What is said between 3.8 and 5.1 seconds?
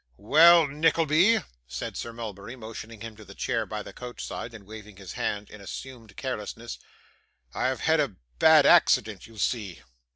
the couch side, and waving